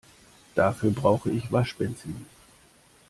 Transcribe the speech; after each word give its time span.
Dafür 0.55 0.89
brauche 0.89 1.29
ich 1.29 1.51
Waschbenzin. 1.51 2.25